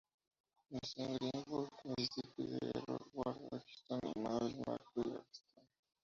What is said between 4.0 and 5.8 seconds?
y Mabel Blackwell Atkinson.